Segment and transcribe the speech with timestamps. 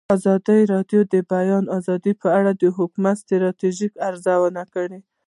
[0.15, 4.99] ازادي راډیو د د بیان آزادي په اړه د حکومتي ستراتیژۍ ارزونه کړې.